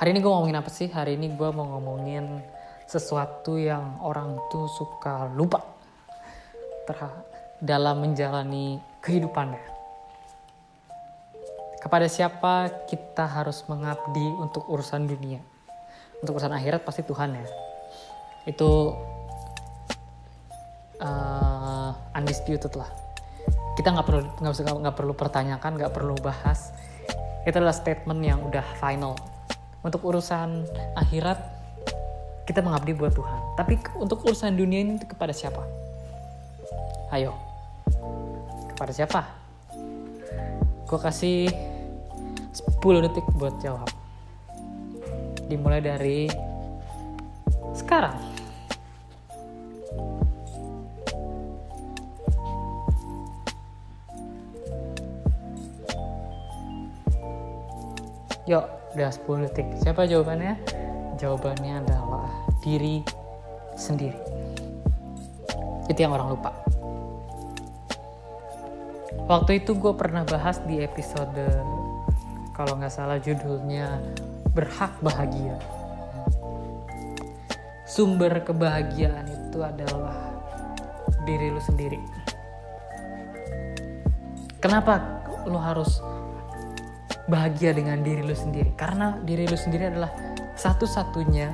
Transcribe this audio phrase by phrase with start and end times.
[0.00, 0.88] Hari ini gue ngomongin apa sih?
[0.88, 2.40] Hari ini gue mau ngomongin
[2.88, 5.60] sesuatu yang orang tuh suka lupa
[7.60, 9.60] dalam menjalani kehidupannya.
[11.84, 15.44] Kepada siapa kita harus mengabdi untuk urusan dunia?
[16.24, 17.44] Untuk urusan akhirat pasti Tuhan ya.
[18.48, 18.96] Itu
[20.96, 22.88] uh, undisputed lah.
[23.76, 24.24] Kita nggak perlu
[24.64, 26.72] nggak perlu pertanyakan, nggak perlu bahas.
[27.44, 29.39] Itu adalah statement yang udah final.
[29.80, 31.40] Untuk urusan akhirat
[32.44, 33.40] kita mengabdi buat Tuhan.
[33.56, 35.64] Tapi untuk urusan dunia ini kepada siapa?
[37.14, 37.32] Ayo.
[38.74, 39.20] Kepada siapa?
[40.84, 41.48] Gue kasih
[42.50, 43.88] 10 detik buat jawab.
[45.48, 46.26] Dimulai dari
[47.72, 48.18] sekarang.
[58.50, 59.68] Yuk, udah 10 detik.
[59.82, 60.58] Siapa jawabannya?
[61.20, 62.30] Jawabannya adalah
[62.64, 63.04] diri
[63.78, 64.18] sendiri.
[65.86, 66.50] Itu yang orang lupa.
[69.30, 71.46] Waktu itu gue pernah bahas di episode
[72.54, 74.02] kalau nggak salah judulnya
[74.50, 75.54] berhak bahagia.
[77.86, 80.34] Sumber kebahagiaan itu adalah
[81.26, 81.98] diri lu sendiri.
[84.58, 86.02] Kenapa lu harus
[87.30, 88.74] bahagia dengan diri lu sendiri?
[88.74, 90.10] Karena diri lu sendiri adalah
[90.58, 91.48] satu-satunya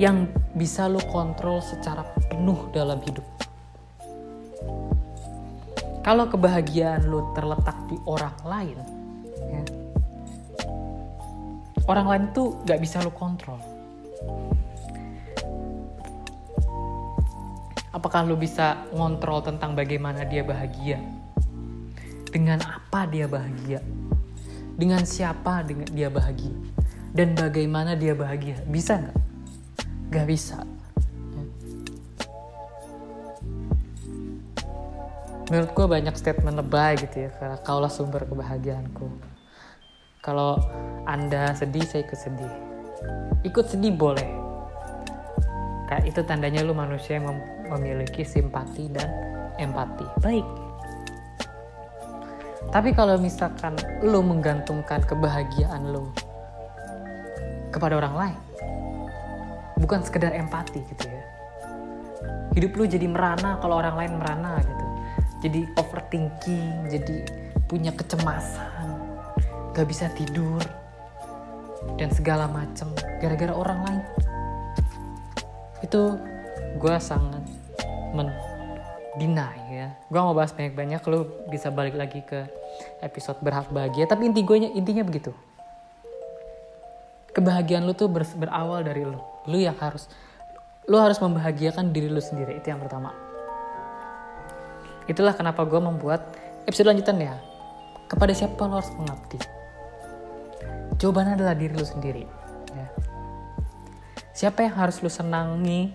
[0.00, 0.24] yang
[0.56, 3.22] bisa lu kontrol secara penuh dalam hidup.
[6.00, 8.78] Kalau kebahagiaan lu terletak di orang lain,
[9.52, 9.62] ya,
[11.84, 13.60] orang lain tuh gak bisa lu kontrol.
[17.92, 20.96] Apakah lu bisa ngontrol tentang bagaimana dia bahagia?
[22.30, 23.82] Dengan apa dia bahagia?
[24.78, 26.54] Dengan siapa dia bahagia?
[27.10, 28.62] Dan bagaimana dia bahagia?
[28.70, 29.18] Bisa nggak?
[30.14, 30.58] Gak bisa.
[35.50, 37.30] Menurut gue banyak statement lebay gitu ya.
[37.34, 39.10] Karena kaulah sumber kebahagiaanku.
[40.22, 40.62] Kalau
[41.10, 42.52] anda sedih, saya ikut sedih.
[43.42, 44.30] Ikut sedih boleh.
[45.90, 49.10] Kayak itu tandanya lu manusia yang mem memiliki simpati dan
[49.58, 50.06] empati.
[50.22, 50.69] Baik.
[52.68, 56.12] Tapi kalau misalkan lu menggantungkan kebahagiaan lu
[57.72, 58.40] kepada orang lain,
[59.80, 61.24] bukan sekedar empati gitu ya.
[62.52, 64.86] Hidup lu jadi merana kalau orang lain merana gitu.
[65.40, 67.16] Jadi overthinking, jadi
[67.64, 68.92] punya kecemasan,
[69.72, 70.60] gak bisa tidur,
[71.96, 72.92] dan segala macem
[73.24, 74.02] gara-gara orang lain.
[75.80, 76.20] Itu
[76.76, 77.40] gue sangat
[79.14, 79.88] mendinai ya.
[80.06, 82.46] Gue mau bahas banyak-banyak, lu bisa balik lagi ke
[83.02, 84.06] episode berhak bahagia.
[84.06, 85.34] Tapi inti gue intinya begitu.
[87.30, 89.18] Kebahagiaan lu tuh ber, berawal dari lu.
[89.46, 90.10] Lu yang harus,
[90.86, 92.58] lu harus membahagiakan diri lu sendiri.
[92.58, 93.14] Itu yang pertama.
[95.10, 96.34] Itulah kenapa gue membuat
[96.66, 97.34] episode lanjutan ya.
[98.10, 99.38] Kepada siapa lo harus mengabdi?
[100.98, 102.26] Jawabannya adalah diri lu sendiri.
[102.74, 102.86] Ya.
[104.34, 105.94] Siapa yang harus lu senangi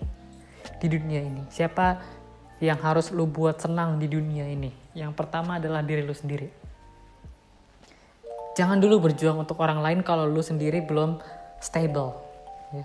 [0.80, 1.44] di dunia ini?
[1.52, 2.15] Siapa
[2.62, 4.72] yang harus lu buat senang di dunia ini?
[4.96, 6.48] Yang pertama adalah diri lu sendiri.
[8.56, 11.20] Jangan dulu berjuang untuk orang lain kalau lu sendiri belum
[11.60, 12.16] stable.
[12.72, 12.84] Ya.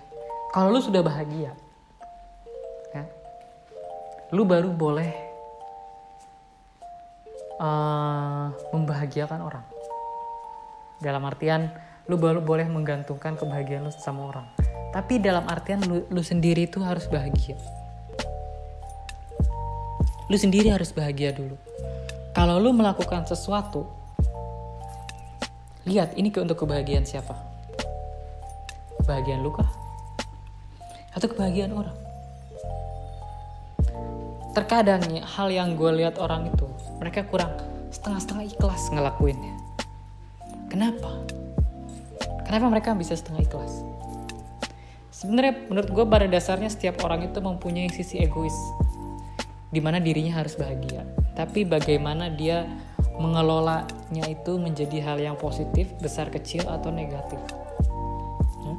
[0.52, 1.56] Kalau lu sudah bahagia,
[2.92, 3.04] ya,
[4.36, 5.08] lu baru boleh
[7.56, 9.64] uh, membahagiakan orang.
[11.00, 11.72] Dalam artian,
[12.04, 14.46] lu baru boleh menggantungkan kebahagiaan lu sama orang.
[14.92, 17.56] Tapi dalam artian lu, lu sendiri itu harus bahagia.
[20.30, 21.58] Lu sendiri harus bahagia dulu.
[22.32, 23.84] Kalau lu melakukan sesuatu,
[25.82, 27.34] lihat ini untuk kebahagiaan siapa?
[29.02, 29.66] Kebahagiaan lu kah?
[31.12, 31.96] Atau kebahagiaan orang?
[34.52, 36.68] Terkadang hal yang gue lihat orang itu,
[37.02, 37.56] mereka kurang
[37.90, 39.56] setengah-setengah ikhlas ngelakuinnya.
[40.70, 41.18] Kenapa?
[42.46, 43.84] Kenapa mereka bisa setengah ikhlas?
[45.12, 48.56] Sebenarnya menurut gue pada dasarnya setiap orang itu mempunyai sisi egois
[49.72, 51.02] di mana dirinya harus bahagia.
[51.32, 52.68] Tapi bagaimana dia
[53.16, 57.40] mengelolanya itu menjadi hal yang positif, besar kecil atau negatif.
[58.60, 58.78] Hmm?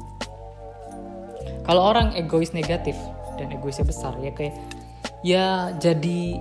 [1.66, 2.94] Kalau orang egois negatif
[3.34, 4.54] dan egoisnya besar ya kayak
[5.26, 6.38] ya jadi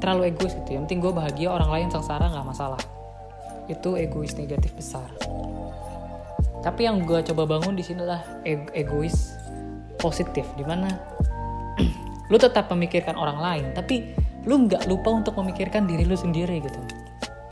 [0.00, 0.74] terlalu egois gitu.
[0.74, 2.80] Yang penting gue bahagia orang lain sengsara nggak masalah.
[3.68, 5.06] Itu egois negatif besar.
[6.62, 9.34] Tapi yang gue coba bangun di sini lah egois
[9.98, 10.90] positif, di mana
[12.32, 14.16] lu tetap memikirkan orang lain, tapi
[14.48, 16.80] lu nggak lupa untuk memikirkan diri lu sendiri gitu.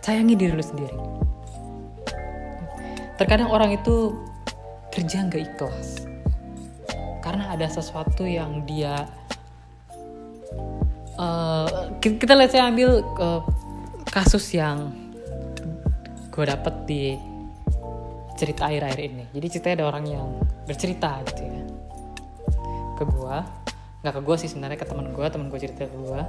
[0.01, 0.97] Sayangi diri lu sendiri.
[3.21, 4.17] Terkadang orang itu
[4.91, 6.11] kerja nggak ikhlas
[7.21, 9.07] karena ada sesuatu yang dia
[11.21, 13.45] uh, kita lihat saya ambil uh,
[14.11, 14.91] kasus yang
[16.33, 17.03] gue dapet di
[18.35, 20.29] cerita air-air ini jadi ceritanya ada orang yang
[20.65, 21.63] bercerita gitu ya
[22.97, 23.37] ke gue
[24.01, 26.23] nggak ke gue sih sebenarnya ke teman gue teman gue cerita ke gue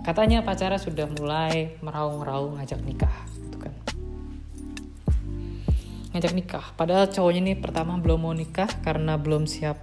[0.00, 3.72] katanya pacara sudah mulai meraung-raung ngajak nikah gitu kan.
[6.16, 6.66] Ngajak nikah.
[6.74, 9.78] Padahal cowoknya ini pertama belum mau nikah karena belum siap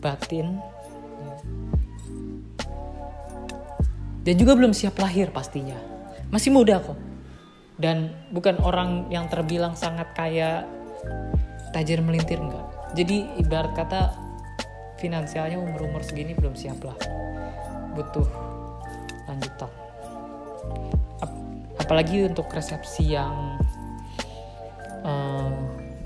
[0.00, 0.58] batin.
[4.22, 5.76] Dan juga belum siap lahir pastinya.
[6.30, 6.98] Masih muda kok.
[7.76, 10.64] Dan bukan orang yang terbilang sangat kaya
[11.74, 12.66] tajir melintir enggak.
[12.94, 14.31] Jadi ibarat kata
[15.02, 16.94] finansialnya umur-umur segini belum siap lah.
[17.98, 18.28] Butuh
[19.26, 19.70] lanjutan.
[21.18, 21.30] Ap
[21.82, 23.58] apalagi untuk resepsi yang
[25.02, 25.50] uh,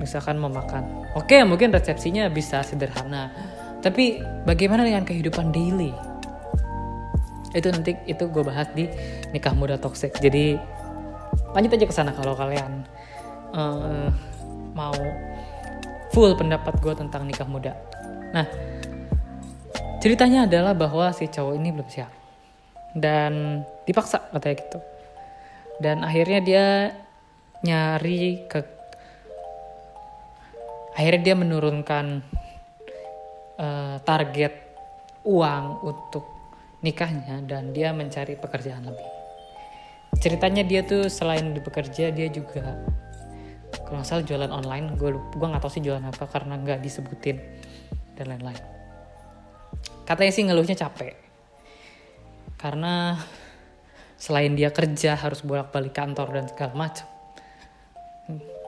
[0.00, 1.12] misalkan mau makan.
[1.12, 3.28] Oke mungkin resepsinya bisa sederhana.
[3.84, 5.92] Tapi bagaimana dengan kehidupan daily?
[7.52, 8.88] Itu nanti itu gue bahas di
[9.36, 10.16] nikah muda toxic.
[10.16, 10.56] Jadi
[11.52, 12.84] lanjut aja ke sana kalau kalian
[13.52, 14.08] uh,
[14.76, 14.96] mau
[16.12, 17.76] full pendapat gue tentang nikah muda.
[18.32, 18.44] Nah,
[20.00, 22.12] ceritanya adalah bahwa si cowok ini belum siap.
[22.96, 24.78] Dan dipaksa katanya gitu.
[25.80, 26.66] Dan akhirnya dia
[27.60, 28.60] nyari ke
[30.96, 32.24] akhirnya dia menurunkan
[33.60, 34.52] uh, target
[35.28, 36.24] uang untuk
[36.80, 39.08] nikahnya dan dia mencari pekerjaan lebih.
[40.16, 42.80] Ceritanya dia tuh selain bekerja dia juga
[43.84, 44.96] kalau salah jualan online.
[44.96, 47.36] Gue gue nggak tahu sih jualan apa karena nggak disebutin
[48.16, 48.75] dan lain-lain
[50.06, 51.18] katanya sih ngeluhnya capek.
[52.56, 53.20] Karena
[54.16, 57.06] selain dia kerja harus bolak-balik kantor dan segala macam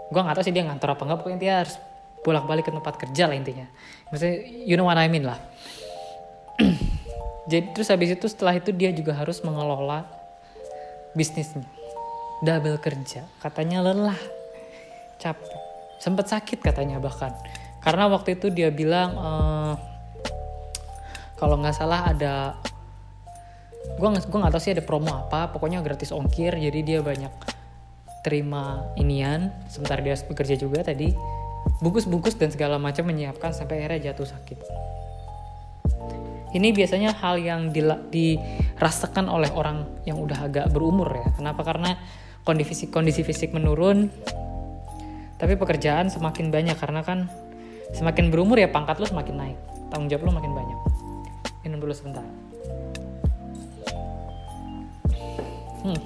[0.09, 1.77] gue nggak tahu sih dia ngantor apa nggak pokoknya dia harus
[2.25, 3.67] bolak-balik ke tempat kerja lah intinya.
[4.11, 4.37] Maksudnya
[4.67, 5.39] you know what I mean lah.
[7.51, 10.05] Jadi terus habis itu setelah itu dia juga harus mengelola
[11.15, 11.65] bisnisnya.
[12.43, 13.25] Double kerja.
[13.39, 14.19] Katanya lelah.
[15.23, 15.55] Capek.
[16.03, 17.33] Sempat sakit katanya bahkan.
[17.81, 19.75] Karena waktu itu dia bilang uh,
[21.39, 22.59] kalau nggak salah ada
[23.97, 27.33] gue gue nggak tahu sih ada promo apa pokoknya gratis ongkir jadi dia banyak
[28.27, 31.15] terima inian sebentar dia bekerja juga tadi
[31.81, 34.59] bungkus-bungkus dan segala macam menyiapkan sampai akhirnya jatuh sakit
[36.57, 37.69] ini biasanya hal yang
[38.09, 41.29] dirasakan oleh orang yang udah agak berumur ya.
[41.37, 41.61] Kenapa?
[41.61, 41.93] Karena
[42.41, 44.09] kondisi kondisi fisik menurun,
[45.37, 47.29] tapi pekerjaan semakin banyak karena kan
[47.93, 49.59] semakin berumur ya pangkat lo semakin naik,
[49.93, 50.79] tanggung jawab lo makin banyak.
[51.69, 52.25] Minum dulu sebentar.
[55.85, 56.01] Hmm.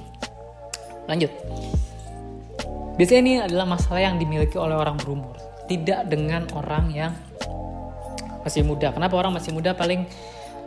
[1.06, 1.30] Lanjut.
[2.98, 5.38] Biasanya ini adalah masalah yang dimiliki oleh orang berumur,
[5.70, 7.14] tidak dengan orang yang
[8.42, 8.90] masih muda.
[8.90, 10.04] Kenapa orang masih muda paling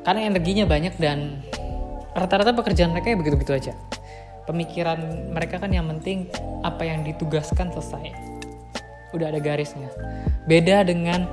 [0.07, 1.43] karena energinya banyak dan
[2.15, 3.73] rata-rata pekerjaan mereka ya begitu-begitu aja.
[4.47, 6.31] Pemikiran mereka kan yang penting
[6.63, 8.15] apa yang ditugaskan selesai.
[9.11, 9.91] Udah ada garisnya.
[10.47, 11.27] Beda dengan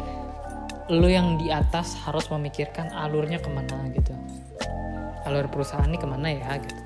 [0.90, 4.16] lo yang di atas harus memikirkan alurnya ke mana gitu.
[5.28, 6.82] Alur perusahaan ini ke mana ya gitu.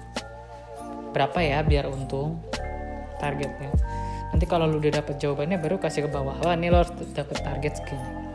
[1.17, 2.43] Berapa ya biar untung
[3.17, 3.73] targetnya.
[4.35, 6.37] Nanti kalau lu udah dapet jawabannya baru kasih ke bawah.
[6.45, 8.27] Wah ini lo harus dapet target segini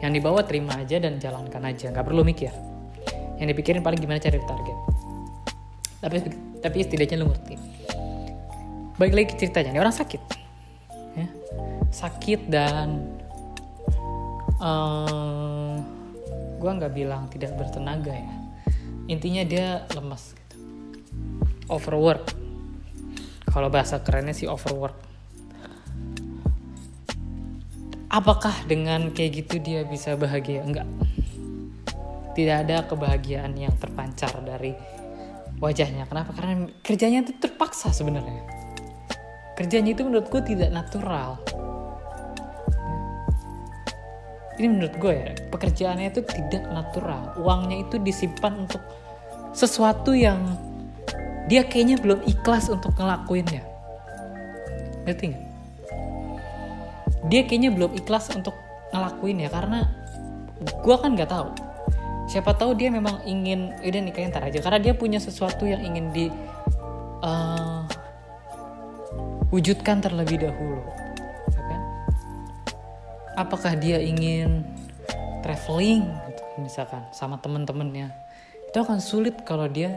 [0.00, 2.52] yang dibawa terima aja dan jalankan aja nggak perlu mikir
[3.36, 4.76] yang dipikirin paling gimana cari target
[6.00, 6.16] tapi
[6.64, 7.54] tapi setidaknya lu ngerti
[8.96, 10.22] balik lagi ceritanya ini orang sakit
[11.16, 11.28] ya
[11.92, 13.12] sakit dan
[16.60, 18.36] gue nggak bilang tidak bertenaga ya.
[19.08, 20.56] Intinya dia lemas gitu.
[21.72, 22.36] overwork.
[23.50, 24.94] Kalau bahasa kerennya sih overwork.
[28.10, 30.62] Apakah dengan kayak gitu dia bisa bahagia?
[30.62, 30.86] Enggak.
[32.36, 34.74] Tidak ada kebahagiaan yang terpancar dari
[35.58, 36.06] wajahnya.
[36.06, 36.34] Kenapa?
[36.34, 38.46] Karena kerjanya itu terpaksa sebenarnya.
[39.58, 41.42] Kerjanya itu menurutku tidak natural
[44.60, 48.84] ini menurut gue ya pekerjaannya itu tidak natural uangnya itu disimpan untuk
[49.56, 50.36] sesuatu yang
[51.48, 53.64] dia kayaknya belum ikhlas untuk ngelakuinnya
[55.08, 55.44] ngerti gak?
[57.32, 58.52] dia kayaknya belum ikhlas untuk
[58.92, 59.88] ngelakuin ya karena
[60.60, 61.48] gue kan nggak tahu
[62.28, 66.12] siapa tahu dia memang ingin udah nikahin ntar aja karena dia punya sesuatu yang ingin
[66.14, 66.26] di
[67.24, 67.82] uh,
[69.50, 70.78] wujudkan terlebih dahulu?
[73.40, 74.64] Apakah dia ingin
[75.40, 78.12] traveling gitu, misalkan sama temen-temennya?
[78.68, 79.96] Itu akan sulit kalau dia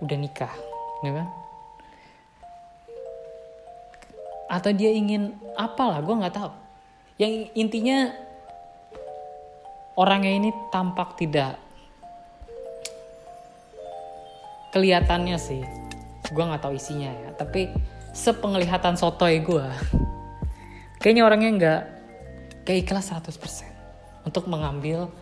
[0.00, 0.54] udah nikah
[1.02, 1.28] ya kan?
[4.48, 6.50] Atau dia ingin apalah gue nggak tahu.
[7.18, 7.98] Yang intinya
[9.98, 11.58] orangnya ini tampak tidak
[14.70, 15.62] kelihatannya sih.
[16.30, 17.68] Gue nggak tahu isinya ya tapi
[18.14, 19.66] sepenglihatan sotoy gue
[21.02, 21.80] kayaknya orangnya nggak
[22.64, 23.38] kayak ikhlas 100%
[24.24, 25.12] untuk mengambil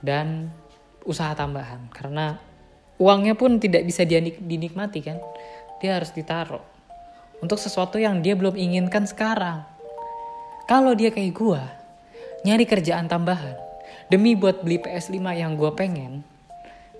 [0.00, 0.48] dan
[1.04, 1.90] usaha tambahan.
[1.90, 2.38] Karena
[2.96, 5.18] uangnya pun tidak bisa dinik dinikmati kan?
[5.82, 6.62] Dia harus ditaruh
[7.42, 9.66] untuk sesuatu yang dia belum inginkan sekarang.
[10.70, 11.62] Kalau dia kayak gue
[12.46, 13.58] nyari kerjaan tambahan
[14.08, 16.24] demi buat beli PS5 yang gue pengen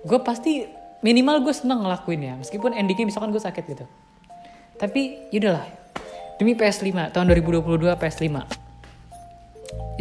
[0.01, 0.65] gue pasti
[1.05, 3.85] minimal gue seneng ngelakuin ya meskipun endingnya misalkan gue sakit gitu.
[4.77, 5.65] Tapi yaudahlah
[6.41, 8.60] demi PS5 tahun 2022 PS5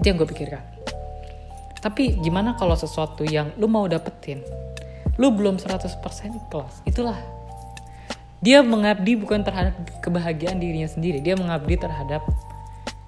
[0.00, 0.64] itu yang gue pikirkan.
[1.84, 4.40] Tapi gimana kalau sesuatu yang lu mau dapetin
[5.20, 6.00] lu belum 100%
[6.48, 6.80] ikhlas?
[6.88, 7.20] Itulah.
[8.40, 12.24] Dia mengabdi bukan terhadap kebahagiaan dirinya sendiri dia mengabdi terhadap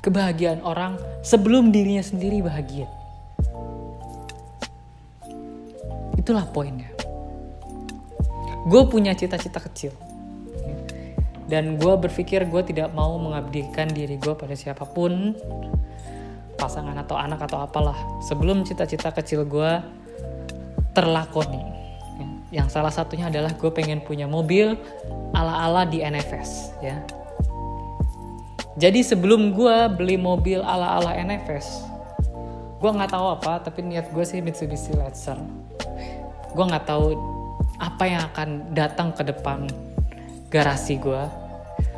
[0.05, 2.85] kebahagiaan orang sebelum dirinya sendiri bahagia.
[6.21, 6.93] Itulah poinnya.
[8.69, 9.97] Gue punya cita-cita kecil.
[11.49, 15.33] Dan gue berpikir gue tidak mau mengabdikan diri gue pada siapa pun
[16.57, 17.97] pasangan atau anak atau apalah.
[18.25, 19.73] Sebelum cita-cita kecil gue
[20.93, 21.73] terlakoni.
[22.53, 24.77] Yang salah satunya adalah gue pengen punya mobil
[25.33, 27.01] ala-ala di NFS ya.
[28.77, 31.93] Jadi sebelum gue beli mobil ala-ala NFS
[32.83, 35.39] gue nggak tahu apa tapi niat gue sih Mitsubishi Lancer.
[36.53, 37.15] Gue nggak tahu
[37.79, 39.71] apa yang akan datang ke depan
[40.53, 41.23] garasi gue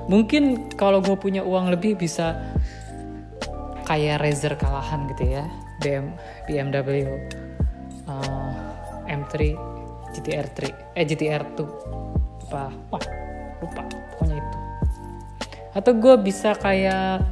[0.07, 2.54] mungkin kalau gue punya uang lebih bisa
[3.85, 5.45] kayak Razer kalahan gitu ya.
[5.83, 6.17] BM
[6.49, 7.05] BMW
[8.09, 8.53] uh,
[9.05, 9.57] M3
[10.15, 13.05] GTR 3 eh GTR 2 apa wah
[13.61, 13.83] lupa.
[14.15, 14.59] Pokoknya itu.
[15.75, 17.25] Atau gue bisa kayak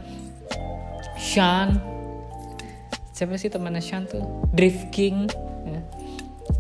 [1.21, 1.79] Sean.
[3.13, 4.25] Siapa sih temannya Sean tuh?
[4.51, 5.31] Drift King
[5.69, 5.81] ya.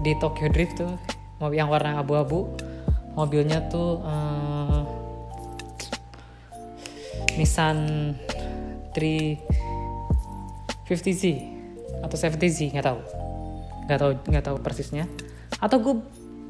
[0.04, 0.94] di Tokyo Drift tuh.
[1.42, 2.46] Mobil yang warna abu-abu.
[3.18, 4.86] Mobilnya tuh uh,
[7.34, 8.12] Nissan
[10.92, 11.24] 350Z
[12.02, 13.00] atau 70Z nggak tahu.
[13.88, 15.04] Nggak tahu nggak tahu persisnya.
[15.58, 15.94] Atau gue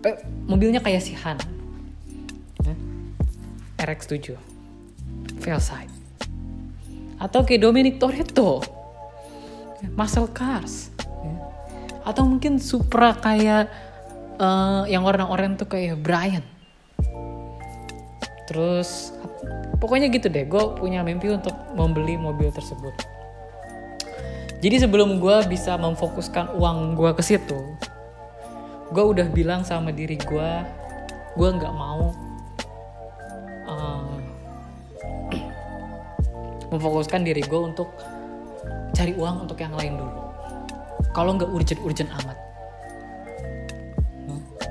[0.09, 0.19] eh,
[0.51, 1.39] mobilnya kayak si Han.
[2.63, 2.75] Ya.
[3.83, 4.39] RX7
[5.43, 6.03] Velside
[7.23, 8.59] atau kayak Dominic Toretto.
[9.95, 10.91] Muscle cars.
[11.23, 11.35] Ya.
[12.03, 13.71] atau mungkin Supra kayak
[14.39, 16.43] uh, yang warna oranye tuh kayak Brian.
[18.51, 19.15] Terus
[19.79, 20.47] pokoknya gitu deh.
[20.51, 22.95] Gue punya mimpi untuk membeli mobil tersebut
[24.63, 27.59] jadi sebelum gue bisa memfokuskan uang gue ke situ
[28.95, 30.51] gue udah bilang sama diri gue
[31.35, 32.15] gue nggak mau
[33.67, 34.15] uh,
[36.73, 37.91] memfokuskan diri gue untuk
[38.93, 40.21] cari uang untuk yang lain dulu.
[41.11, 42.39] Kalau nggak urgent-urgent amat.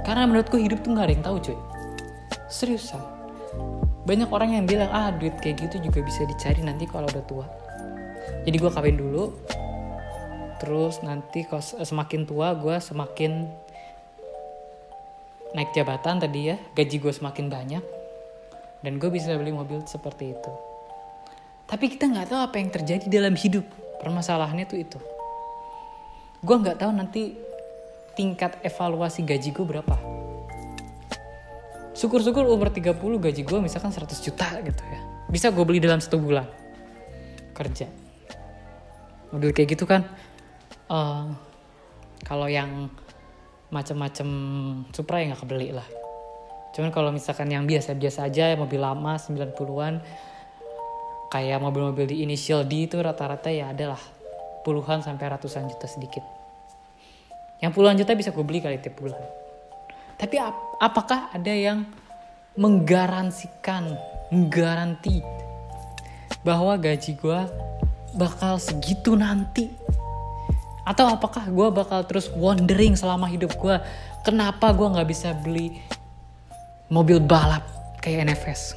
[0.01, 1.57] Karena menurutku hidup tuh gak ada yang tahu cuy.
[2.49, 3.01] Seriusan
[4.01, 7.45] banyak orang yang bilang ah duit kayak gitu juga bisa dicari nanti kalau udah tua.
[8.41, 9.29] Jadi gue kawin dulu
[10.61, 13.49] terus nanti kalau semakin tua gue semakin
[15.57, 17.83] naik jabatan tadi ya gaji gue semakin banyak
[18.85, 20.51] dan gue bisa beli mobil seperti itu.
[21.65, 23.63] Tapi kita nggak tahu apa yang terjadi dalam hidup.
[24.01, 24.99] Permasalahannya tuh itu.
[26.41, 27.37] Gue nggak tahu nanti
[28.17, 29.95] tingkat evaluasi gaji gue berapa.
[31.93, 34.99] Syukur-syukur umur 30 gaji gue misalkan 100 juta gitu ya.
[35.29, 36.49] Bisa gue beli dalam satu bulan.
[37.53, 37.85] Kerja.
[39.31, 40.03] Model kayak gitu kan
[40.91, 41.31] uh,
[42.27, 42.91] kalau yang
[43.71, 44.27] macam-macam
[44.91, 45.87] Supra ya nggak kebeli lah
[46.75, 50.03] cuman kalau misalkan yang biasa-biasa aja mobil lama 90-an
[51.31, 53.99] kayak mobil-mobil di initial D itu rata-rata ya adalah
[54.67, 56.41] puluhan sampai ratusan juta sedikit
[57.61, 59.21] yang puluhan juta bisa gue beli kali tiap bulan.
[60.17, 61.85] Tapi ap apakah ada yang
[62.57, 63.93] menggaransikan,
[64.33, 65.21] menggaranti
[66.41, 67.41] bahwa gaji gue
[68.17, 69.69] bakal segitu nanti?
[70.81, 73.75] Atau apakah gue bakal terus wondering selama hidup gue
[74.25, 75.77] kenapa gue nggak bisa beli
[76.89, 77.63] mobil balap
[78.01, 78.75] kayak NFS?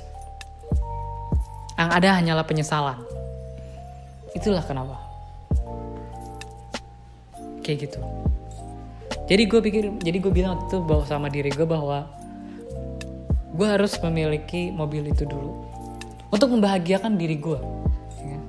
[1.74, 2.98] Yang ada hanyalah penyesalan.
[4.36, 5.00] Itulah kenapa.
[7.64, 8.00] Kayak gitu
[9.24, 12.08] jadi gue pikir jadi gue bilang itu bahwa sama diri gue bahwa
[13.54, 15.64] gue harus memiliki mobil itu dulu
[16.28, 17.60] untuk membahagiakan diri gue
[18.20, 18.40] ya.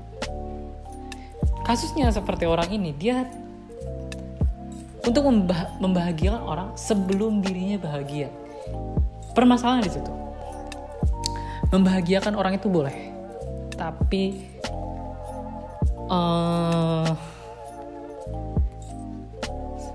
[1.63, 3.23] kasusnya seperti orang ini dia
[5.05, 8.33] untuk membah membahagiakan orang sebelum dirinya bahagia.
[9.37, 10.11] Permasalahan di situ.
[11.69, 13.15] Membahagiakan orang itu boleh
[13.75, 14.47] tapi
[16.07, 17.11] uh,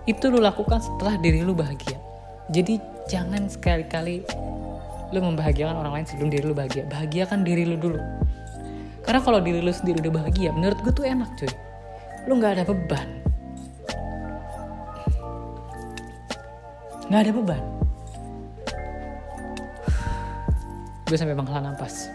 [0.05, 1.97] itu lu lakukan setelah diri lu bahagia.
[2.53, 4.23] Jadi jangan sekali-kali
[5.11, 6.87] lu membahagiakan orang lain sebelum diri lu bahagia.
[6.87, 7.99] Bahagiakan diri lu dulu.
[9.01, 11.51] Karena kalau diri lu sendiri udah bahagia menurut gue tuh enak cuy.
[12.29, 13.20] Lu nggak ada beban
[17.11, 17.63] nggak ada beban.
[21.11, 22.07] Gue sampai menghela nafas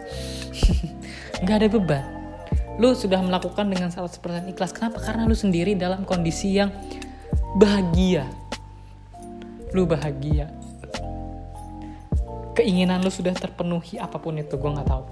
[1.44, 2.06] nggak ada beban.
[2.80, 4.72] Lu sudah melakukan dengan 100% ikhlas.
[4.72, 5.04] Kenapa?
[5.04, 6.72] Karena lu sendiri dalam kondisi yang
[7.60, 8.28] bahagia.
[9.75, 10.52] Lu bahagia.
[12.56, 15.04] Keinginan lu sudah terpenuhi apa pun itu gue nggak tahu.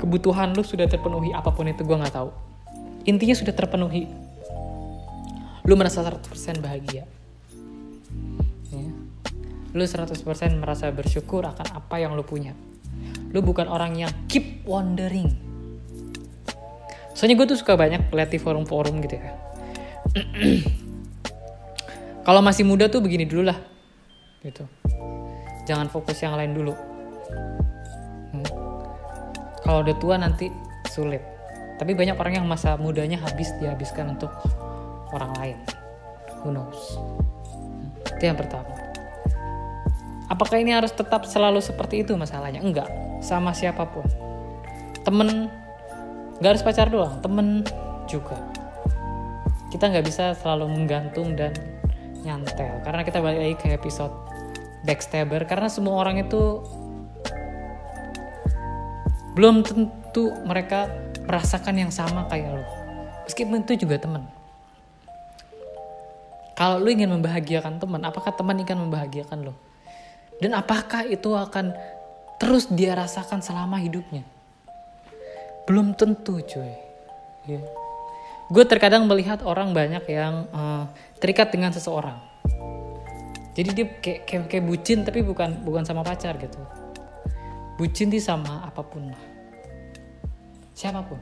[0.00, 2.32] Kebutuhan lu sudah terpenuhi apa pun itu gue nggak tahu.
[3.04, 4.08] Intinya sudah terpenuhi.
[5.68, 7.04] Lu merasa 100% bahagia.
[9.76, 10.24] Lu 100%
[10.56, 12.56] merasa bersyukur akan apa yang lu punya.
[13.36, 15.28] Lu bukan orang yang keep wondering.
[17.12, 19.32] Soalnya gue tuh suka banyak lihat di forum-forum gitu ya.
[22.26, 23.58] Kalau masih muda tuh begini dulu lah
[24.40, 24.64] gitu.
[25.68, 26.72] Jangan fokus yang lain dulu.
[28.28, 28.44] Hmm.
[29.64, 30.52] kalau udah tua nanti
[30.88, 31.20] sulit.
[31.80, 34.32] Tapi banyak orang yang masa mudanya habis dihabiskan untuk
[35.12, 35.58] orang lain.
[36.44, 36.96] Who knows?
[36.96, 37.88] Hmm.
[38.16, 38.77] itu yang pertama
[40.28, 42.60] apakah ini harus tetap selalu seperti itu masalahnya?
[42.62, 42.88] Enggak.
[43.24, 44.06] Sama siapa pun.
[45.02, 45.48] Temen
[46.38, 47.66] nggak harus pacar doang temen
[48.06, 48.38] juga.
[49.68, 51.52] Kita nggak bisa selalu menggantung dan
[52.22, 52.80] nyantel.
[52.86, 54.14] Karena kita balik lagi ke episode
[54.86, 56.62] backstabber karena semua orang itu
[59.34, 60.86] belum tentu mereka
[61.26, 62.64] merasakan yang sama kayak lo.
[63.26, 64.38] Meskipun itu juga teman
[66.58, 69.54] kalau lo ingin membahagiakan teman apakah teman ingin membahagiakan lo
[70.38, 71.74] dan apakah itu akan
[72.38, 74.22] terus dia rasakan selama hidupnya?
[75.66, 76.86] Belum tentu cuy.
[77.48, 77.64] Yeah.
[78.48, 80.84] gue terkadang melihat orang banyak yang uh,
[81.16, 82.16] terikat dengan seseorang.
[83.56, 86.60] Jadi dia kayak, kayak kayak bucin tapi bukan bukan sama pacar gitu.
[87.80, 89.22] Bucin sih sama apa pun lah.
[90.76, 91.20] Siapa pun.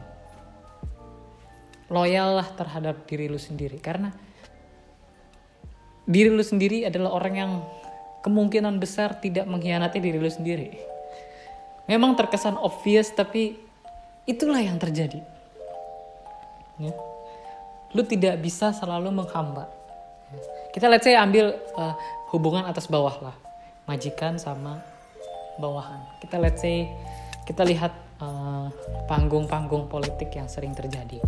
[1.89, 3.81] Loyal lah terhadap diri lu sendiri.
[3.81, 4.13] Karena
[6.05, 7.53] diri lu sendiri adalah orang yang
[8.27, 10.75] kemungkinan besar tidak mengkhianati diri lu sendiri.
[11.87, 13.55] Memang terkesan obvious tapi
[14.27, 15.23] itulah yang terjadi.
[16.77, 16.93] Ya.
[17.97, 19.71] lu tidak bisa selalu menghamba.
[20.75, 21.97] Kita lihat saya ambil uh,
[22.35, 23.37] hubungan atas bawah lah.
[23.89, 24.83] Majikan sama
[25.57, 26.03] bawahan.
[26.21, 26.91] Kita let's say
[27.47, 28.67] kita lihat eh,
[29.07, 31.23] panggung-panggung politik yang sering terjadi.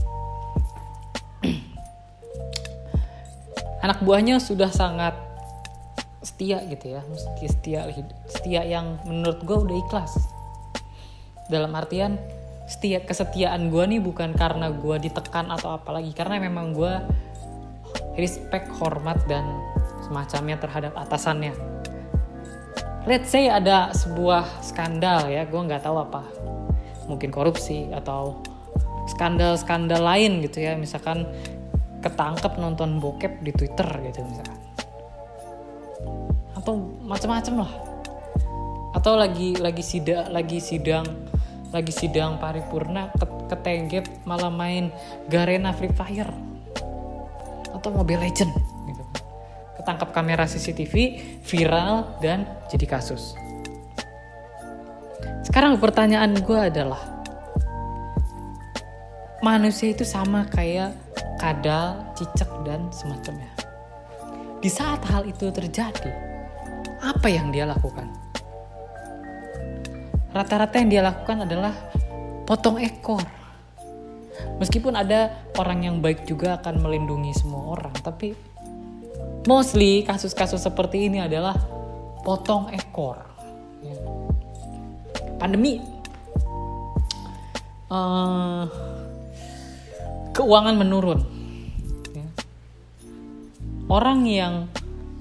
[3.87, 5.28] Anak buahnya sudah sangat
[6.21, 7.03] setia gitu ya.
[7.15, 7.81] Setia setia
[8.27, 10.13] setia yang menurut gue udah ikhlas.
[11.49, 12.21] Dalam artian
[12.69, 16.93] setia kesetiaan gue nih bukan karena gue ditekan atau apalagi karena memang gue
[18.19, 19.47] respect, hormat dan
[20.05, 21.55] semacamnya terhadap atasannya.
[23.09, 26.27] Let's say ada sebuah skandal ya, gue nggak tahu apa,
[27.09, 28.45] mungkin korupsi atau
[29.09, 31.25] skandal-skandal lain gitu ya, misalkan
[32.05, 34.61] ketangkep nonton bokep di Twitter gitu misalkan,
[36.69, 37.73] atau macam-macam lah,
[38.93, 41.09] atau lagi lagi sidang lagi sidang
[41.73, 43.09] lagi sidang paripurna
[43.49, 44.93] ketenggep malah main
[45.33, 46.29] Garena Free Fire
[47.73, 48.53] atau Mobile Legend
[48.85, 49.01] gitu.
[49.81, 53.33] Ketangkap kamera CCTV, viral dan jadi kasus.
[55.49, 57.01] Sekarang pertanyaan gue adalah
[59.41, 60.93] manusia itu sama kayak
[61.41, 63.57] kadal, cicak dan semacamnya.
[64.61, 66.28] Di saat hal itu terjadi,
[67.03, 68.11] apa yang dia lakukan?
[70.35, 71.73] Rata-rata yang dia lakukan adalah
[72.49, 73.39] potong ekor
[74.59, 78.35] meskipun ada orang yang baik juga akan melindungi semua orang tapi
[79.47, 81.55] mostly kasus-kasus seperti ini adalah
[82.25, 83.23] potong ekor
[83.83, 83.97] ya.
[85.39, 85.85] pandemi
[87.93, 88.65] uh,
[90.35, 91.21] keuangan menurun
[92.17, 92.29] ya.
[93.93, 94.53] orang yang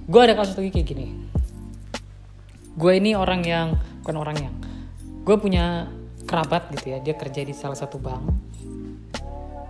[0.07, 1.07] gue ada kasus lagi kayak gini
[2.77, 3.67] gue ini orang yang
[4.05, 4.53] bukan orang yang
[5.25, 5.89] gue punya
[6.29, 8.47] kerabat gitu ya dia kerja di salah satu bank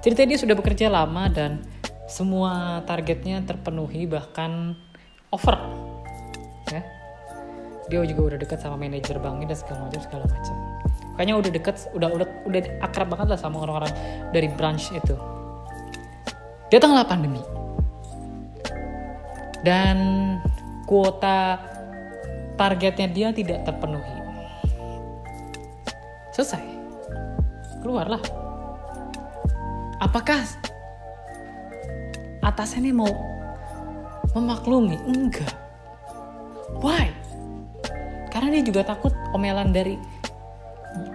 [0.07, 1.67] Ceritanya dia sudah bekerja lama dan
[2.07, 4.71] semua targetnya terpenuhi bahkan
[5.35, 5.59] over.
[6.71, 6.79] Ya.
[7.91, 10.55] Dia juga udah dekat sama manajer banknya dan segala macam segala macam.
[11.19, 13.91] Kayaknya udah dekat, udah udah udah akrab banget lah sama orang-orang
[14.31, 15.15] dari branch itu.
[16.71, 17.43] Datanglah pandemi.
[19.65, 19.97] Dan
[20.87, 21.59] kuota
[22.57, 24.17] targetnya dia tidak terpenuhi.
[26.33, 26.65] Selesai.
[27.85, 28.19] Keluarlah.
[30.01, 30.41] Apakah
[32.41, 33.09] atasannya mau
[34.33, 34.97] memaklumi?
[35.05, 35.53] Enggak.
[36.81, 37.13] Why?
[38.33, 39.97] Karena dia juga takut omelan dari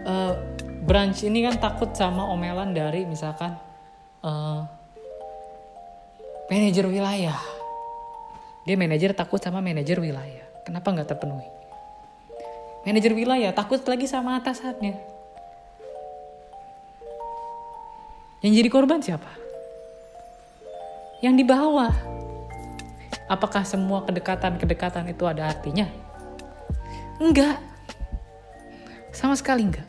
[0.07, 0.35] uh,
[0.83, 3.55] branch ini kan takut sama omelan dari misalkan
[4.27, 4.67] uh,
[6.51, 7.39] manajer wilayah.
[8.63, 11.49] Dia manajer takut sama manajer wilayah kenapa nggak terpenuhi?
[12.83, 14.99] Manajer wilayah takut lagi sama atasannya.
[18.43, 19.31] Yang jadi korban siapa?
[21.23, 21.95] Yang di bawah
[23.31, 25.87] apakah semua kedekatan-kedekatan itu ada artinya?
[27.23, 27.63] Enggak.
[29.15, 29.87] Sama sekali enggak.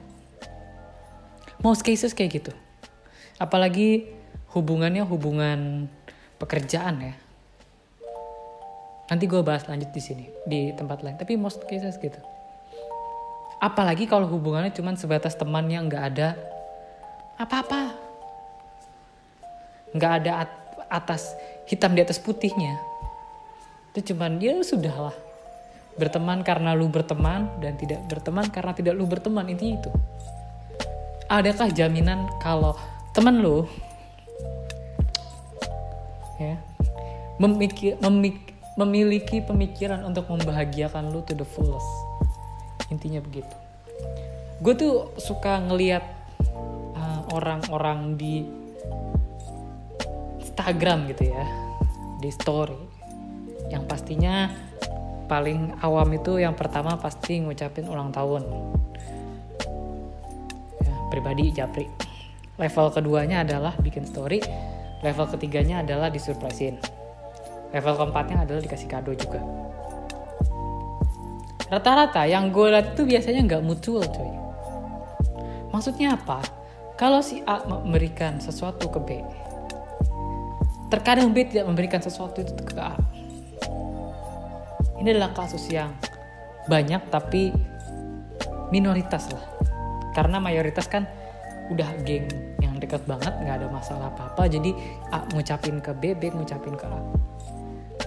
[1.65, 2.53] Most cases kayak gitu.
[3.41, 4.13] Apalagi
[4.53, 5.89] hubungannya hubungan
[6.37, 7.22] pekerjaan ya
[9.07, 11.15] nanti gue bahas lanjut di sini di tempat lain.
[11.19, 12.19] Tapi most cases gitu.
[13.63, 16.35] Apalagi kalau hubungannya cuma sebatas teman yang nggak ada
[17.39, 17.95] apa-apa.
[19.95, 20.31] Nggak ada
[20.91, 21.35] atas
[21.67, 22.75] hitam di atas putihnya.
[23.93, 25.15] Itu cuman ya sudah lah.
[25.93, 29.91] Berteman karena lu berteman dan tidak berteman karena tidak lu berteman intinya itu.
[31.29, 32.73] Adakah jaminan kalau
[33.13, 33.69] teman lu
[36.41, 36.57] ya
[37.37, 41.87] memikir, memik, memiliki pemikiran untuk membahagiakan lu to the fullest.
[42.89, 43.53] Intinya begitu.
[44.61, 46.03] Gue tuh suka ngeliat
[46.97, 48.45] uh, orang-orang di
[50.41, 51.45] Instagram gitu ya
[52.21, 52.81] di story.
[53.69, 54.49] Yang pastinya
[55.29, 58.43] paling awam itu yang pertama pasti ngucapin ulang tahun.
[60.81, 61.89] Ya, pribadi japri.
[62.57, 64.37] Level keduanya adalah bikin story
[65.03, 66.79] level ketiganya adalah disurprisein
[67.73, 69.41] level keempatnya adalah dikasih kado juga.
[71.67, 74.43] Rata-rata yang gue lihat itu biasanya nggak mutual coy
[75.73, 76.39] maksudnya apa?
[76.93, 79.09] Kalau si A memberikan sesuatu ke B
[80.93, 82.93] terkadang B tidak memberikan sesuatu itu ke A.
[85.01, 85.89] Ini adalah kasus yang
[86.69, 87.49] banyak tapi
[88.69, 89.41] minoritas lah.
[90.13, 91.09] Karena mayoritas kan
[91.73, 92.29] udah geng
[92.61, 94.75] yang dekat banget nggak ada masalah apa apa jadi
[95.15, 96.99] A ngucapin ke B B ngucapin ke A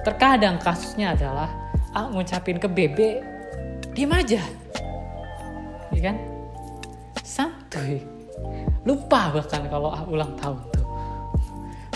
[0.06, 1.50] terkadang kasusnya adalah
[1.90, 2.98] A ngucapin ke B B
[3.90, 4.38] diem aja.
[5.90, 6.16] Ya kan?
[7.26, 8.06] Santuy.
[8.86, 10.86] Lupa bahkan kalau A ulang tahun tuh.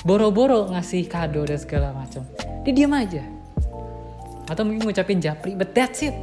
[0.03, 2.27] Boro-boro ngasih kado dan segala macam.
[2.67, 3.23] Dia diem aja.
[4.51, 6.17] Atau mungkin ngucapin japri but that's it.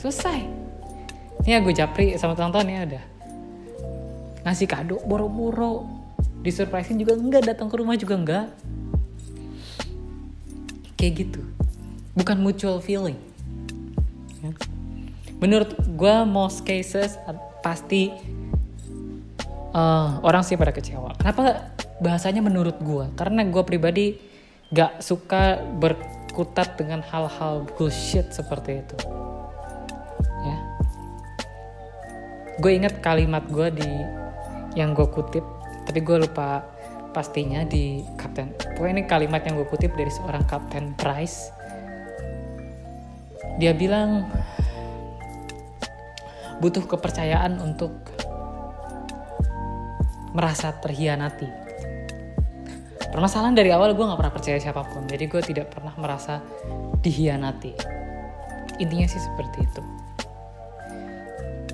[0.00, 0.48] Selesai.
[1.44, 3.04] Ini gue japri sama teman-teman ya udah
[4.48, 5.84] ngasih kado boro-boro.
[6.40, 8.46] Disurprisein juga enggak datang ke rumah juga enggak
[11.02, 11.42] kayak gitu.
[12.14, 13.18] Bukan mutual feeling.
[15.42, 17.18] Menurut gue most cases
[17.66, 18.14] pasti
[19.74, 21.18] uh, orang sih pada kecewa.
[21.18, 24.06] Kenapa bahasanya menurut gue karena gue pribadi
[24.70, 25.98] gak suka ber
[26.30, 28.96] kutat dengan hal-hal bullshit seperti itu.
[30.46, 30.56] Ya.
[32.62, 33.90] Gue inget kalimat gue di
[34.78, 35.42] yang gue kutip
[35.82, 36.71] tapi gue lupa
[37.12, 38.56] pastinya di Kapten.
[38.74, 41.52] Pokoknya ini kalimat yang gue kutip dari seorang Kapten Price.
[43.60, 44.26] Dia bilang
[46.58, 47.92] butuh kepercayaan untuk
[50.32, 51.46] merasa terhianati.
[53.12, 56.40] Permasalahan dari awal gue nggak pernah percaya siapa pun jadi gue tidak pernah merasa
[57.04, 57.76] dihianati.
[58.80, 59.82] Intinya sih seperti itu.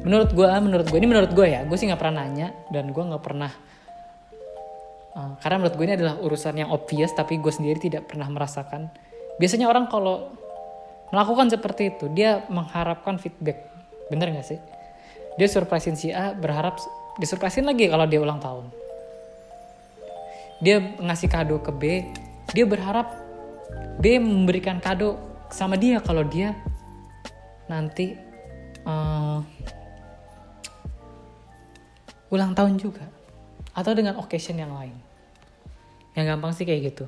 [0.03, 3.05] Menurut gue menurut gue ini menurut gue ya gue sih nggak pernah nanya dan gue
[3.07, 3.55] nggak pernah
[5.19, 8.87] uh, karena menurut gue ini adalah urusan yang obvious tapi gue sendiri tidak pernah merasakan.
[9.43, 10.31] Biasanya orang kalau
[11.11, 13.67] melakukan seperti itu dia mengharapkan feedback.
[14.09, 14.61] Bener gak sih?
[15.37, 16.79] Dia surprisein si A berharap
[17.19, 18.71] disurprisein lagi kalau dia ulang tahun.
[20.63, 21.83] Dia ngasih kado ke B
[22.55, 23.13] dia berharap
[24.01, 25.21] B memberikan kado
[25.53, 26.57] sama dia kalau dia
[27.69, 28.17] nanti
[28.89, 29.45] uh,
[32.33, 33.05] ulang tahun juga.
[33.79, 35.08] Atau dengan occasion yang lain
[36.19, 37.07] yang gampang sih kayak gitu.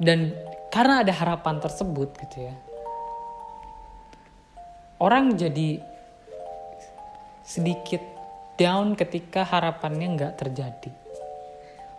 [0.00, 0.32] Dan
[0.72, 2.56] karena ada harapan tersebut gitu ya
[4.98, 5.78] orang jadi
[7.46, 8.02] sedikit
[8.58, 10.90] down ketika harapannya nggak terjadi.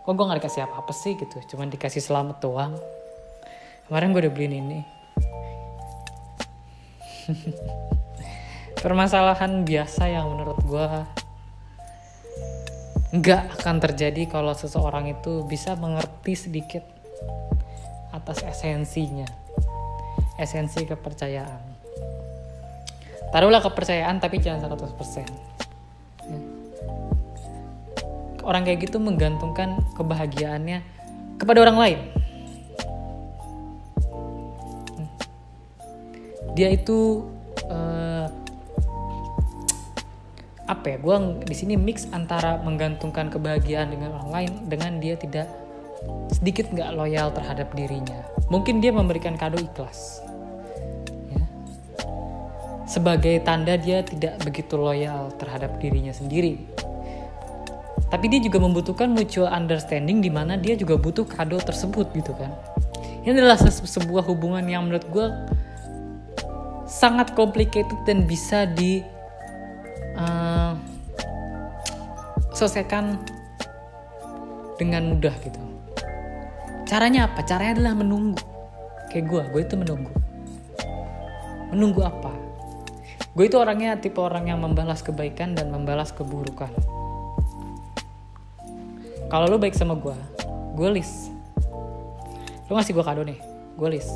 [0.00, 2.76] Kok gue gak dikasih apa-apa sih gitu cuman dikasih selamat doang.
[3.88, 4.80] Kemarin gue udah beliin ini.
[8.84, 10.88] Permasalahan biasa yang menurut gue
[13.10, 16.86] nggak akan terjadi kalau seseorang itu bisa mengerti sedikit
[18.14, 19.26] atas esensinya
[20.38, 21.62] esensi kepercayaan
[23.34, 26.40] taruhlah kepercayaan tapi jangan 100% ya.
[28.46, 30.78] orang kayak gitu menggantungkan kebahagiaannya
[31.38, 32.00] kepada orang lain
[34.90, 35.08] Hmm.
[36.54, 37.26] dia itu
[40.70, 45.50] apa ya gue di sini mix antara menggantungkan kebahagiaan dengan orang lain dengan dia tidak
[46.30, 48.22] sedikit nggak loyal terhadap dirinya.
[48.48, 50.22] Mungkin dia memberikan kado ikhlas
[51.30, 51.42] ya.
[52.86, 56.62] sebagai tanda dia tidak begitu loyal terhadap dirinya sendiri.
[58.10, 62.50] Tapi dia juga membutuhkan mutual understanding di mana dia juga butuh kado tersebut gitu kan.
[63.22, 65.26] Ini adalah se- sebuah hubungan yang menurut gue
[66.90, 68.98] sangat complicated dan bisa di
[70.18, 70.49] eh,
[72.60, 73.16] selesaikan
[74.76, 75.56] dengan mudah gitu.
[76.84, 77.40] Caranya apa?
[77.48, 78.36] Caranya adalah menunggu.
[79.08, 80.12] Kayak gue gue itu menunggu.
[81.72, 82.36] Menunggu apa?
[83.32, 86.68] Gue itu orangnya tipe orang yang membalas kebaikan dan membalas keburukan.
[89.32, 90.16] Kalau lu baik sama gue
[90.76, 91.32] gue list.
[92.68, 93.40] Lu ngasih gue kado nih
[93.80, 94.12] gue list.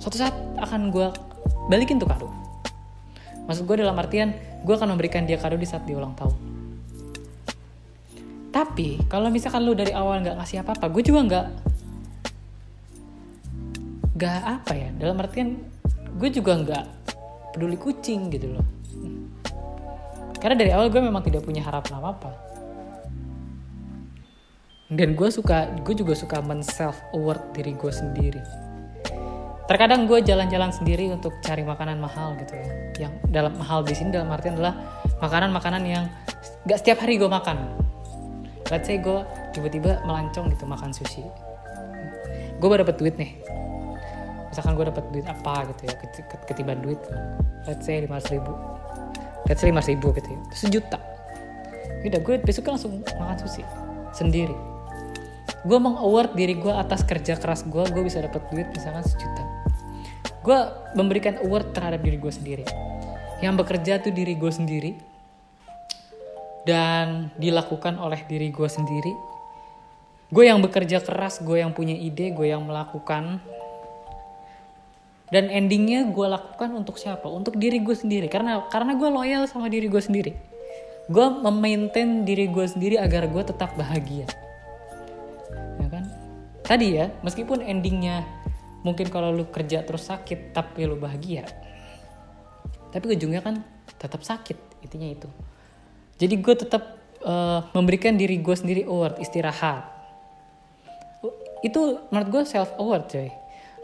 [0.00, 1.12] Suatu saat akan gue
[1.68, 2.32] balikin tuh kado.
[3.44, 4.32] Maksud gue dalam artian
[4.64, 6.47] gue akan memberikan dia kado di saat dia ulang tahun
[8.78, 11.46] tapi kalau misalkan lu dari awal nggak ngasih apa-apa gue juga nggak
[14.14, 15.58] nggak apa ya dalam artian
[16.14, 16.84] gue juga nggak
[17.58, 18.62] peduli kucing gitu loh.
[20.38, 22.30] Karena dari awal gue memang tidak punya harapan apa apa
[24.94, 28.42] dan gue suka gue juga suka men self award diri gue sendiri.
[29.66, 32.70] Terkadang gue jalan-jalan sendiri untuk cari makanan mahal gitu ya.
[33.10, 36.06] Yang dalam mahal di sini dalam artian adalah makanan-makanan yang
[36.62, 37.87] gak setiap hari gue makan
[38.68, 39.24] let's say gue
[39.56, 41.24] tiba-tiba melancong gitu makan sushi.
[42.58, 43.38] Gue baru dapet duit nih.
[44.48, 47.00] Misalkan gue dapet duit apa gitu ya ket- ket- ketiban duit.
[47.68, 48.52] Let's say lima ribu.
[49.46, 50.98] Let's say lima ribu gitu ya sejuta.
[52.04, 53.64] Udah gue besok langsung makan sushi
[54.14, 54.54] sendiri.
[55.66, 59.42] Gue meng-award diri gue atas kerja keras gue gue bisa dapet duit misalkan sejuta.
[60.44, 60.58] Gue
[60.96, 62.64] memberikan award terhadap diri gue sendiri.
[63.38, 65.17] Yang bekerja tuh diri gue sendiri
[66.68, 69.16] dan dilakukan oleh diri gue sendiri.
[70.28, 73.40] Gue yang bekerja keras gue yang punya ide gue yang melakukan.
[75.32, 77.24] Dan endingnya gue lakukan untuk siapa?
[77.32, 78.28] Untuk diri gue sendiri.
[78.28, 80.36] Karena karena gue loyal sama diri gue sendiri.
[81.08, 84.28] Gue memaintain diri gue sendiri agar gue tetap bahagia.
[85.80, 86.04] Ya kan?
[86.68, 88.28] Tadi ya meskipun endingnya
[88.84, 91.48] mungkin kalau lu kerja terus sakit tapi lu bahagia.
[92.92, 93.64] Tapi ujungnya kan
[93.96, 95.28] tetap sakit intinya itu
[96.18, 99.86] jadi gue tetap eh, memberikan diri gue sendiri award istirahat.
[101.62, 103.30] Itu menurut gue self award coy.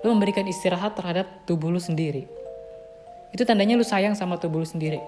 [0.03, 2.27] Lu memberikan istirahat terhadap tubuh lu sendiri.
[3.31, 4.99] Itu tandanya lu sayang sama tubuh lu sendiri.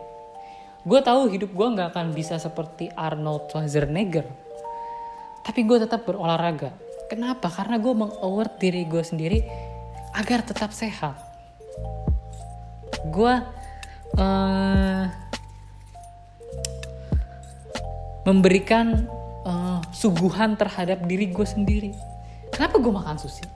[0.87, 4.27] Gue tahu hidup gue nggak akan bisa seperti Arnold Schwarzenegger.
[5.43, 6.75] Tapi gue tetap berolahraga.
[7.11, 7.51] Kenapa?
[7.51, 9.43] Karena gue meng-award diri gue sendiri
[10.15, 11.19] agar tetap sehat.
[13.11, 13.35] Gue
[14.15, 15.03] eh,
[18.27, 19.07] memberikan
[19.47, 21.95] eh, suguhan terhadap diri gue sendiri.
[22.51, 23.47] Kenapa gue makan sushi?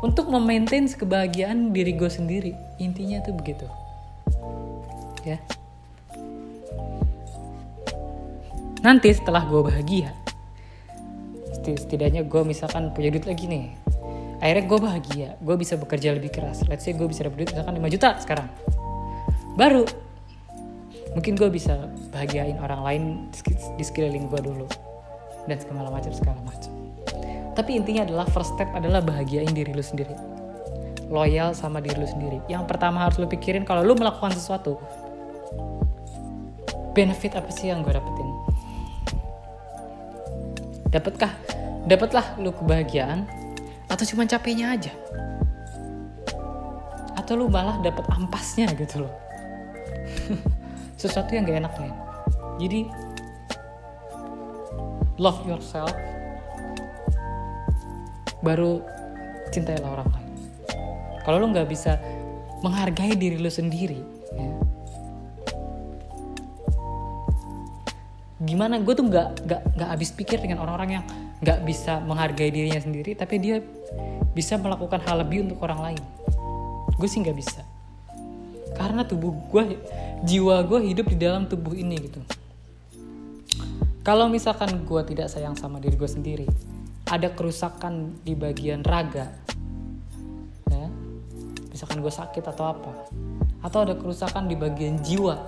[0.00, 2.56] Untuk memaintain kebahagiaan diri gue sendiri.
[2.80, 3.68] Intinya tuh begitu.
[5.28, 5.36] Ya.
[8.80, 10.16] Nanti setelah gue bahagia
[11.60, 13.76] seti- setidaknya gue misalkan punya duit lagi nih.
[14.40, 16.64] Akhirnya gue bahagia gue bisa bekerja lebih keras.
[16.64, 18.48] Let's say gue bisa dapat duit misalkan 5 juta sekarang.
[19.60, 19.84] Baru
[21.12, 21.76] mungkin gue bisa
[22.10, 24.66] bahagiain orang lain di sek- di sekeliling gue dulu.
[25.46, 26.72] Dan segala macam segala macam.
[27.54, 30.14] Tapi intinya adalah first step adalah bahagiain diri lu sendiri.
[31.10, 32.38] Loyal sama diri lu sendiri.
[32.46, 34.78] Yang pertama harus lu pikirin kalau lu melakukan sesuatu
[36.94, 38.28] benefit apa sih yang gue dapetin?
[40.90, 41.32] Dapatkah
[41.86, 43.26] dapatlah lu kebahagiaan
[43.90, 44.92] atau cuma capeknya aja?
[47.18, 49.14] Atau lu malah dapat ampasnya gitu loh
[51.00, 51.96] sesuatu yang gak enak men
[52.60, 52.84] jadi
[55.16, 55.92] love yourself
[58.40, 58.80] baru
[59.52, 60.32] cintailah orang lain.
[61.20, 62.00] Kalau lu nggak bisa
[62.64, 64.00] menghargai diri lu sendiri
[64.32, 64.52] ya,
[68.40, 68.80] gimana?
[68.80, 71.04] Gue tuh nggak nggak nggak habis pikir dengan orang-orang yang
[71.44, 73.60] nggak bisa menghargai dirinya sendiri tapi dia
[74.32, 76.02] bisa melakukan hal lebih untuk orang lain.
[76.96, 77.62] Gue sih nggak bisa.
[78.72, 79.76] Karena tubuh gue
[80.24, 82.20] jiwa gue hidup di dalam tubuh ini gitu.
[84.00, 86.46] Kalau misalkan gue tidak sayang sama diri gue sendiri
[87.10, 89.32] ada kerusakan di bagian raga
[90.70, 90.86] ya.
[91.72, 92.92] Misalkan gue sakit atau apa.
[93.60, 95.44] Atau ada kerusakan di bagian jiwa.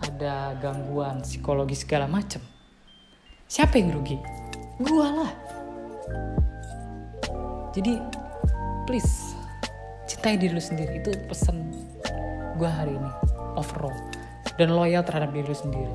[0.00, 2.40] Ada gangguan psikologi segala macam
[3.46, 4.18] siapa yang rugi?
[4.82, 5.32] Gua lah.
[7.72, 7.96] Jadi
[8.84, 9.34] please
[10.04, 11.00] cintai diri lu sendiri.
[11.00, 11.72] Itu pesan
[12.58, 13.25] gua hari ini
[13.56, 13.94] overall
[14.56, 15.94] dan loyal terhadap diri lu sendiri.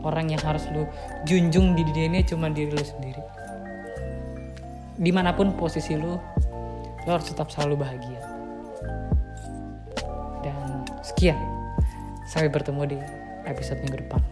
[0.00, 0.88] Orang yang harus lu
[1.28, 3.22] junjung di dunia ini cuma diri lu sendiri.
[5.00, 6.16] Di mana pun posisi lu
[7.04, 8.20] lu harus tetap selalu bahagia.
[10.40, 11.38] Dan sekian.
[12.24, 12.98] Sampai bertemu di
[13.44, 14.22] episode minggu depan.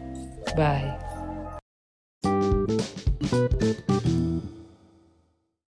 [0.56, 1.17] Bye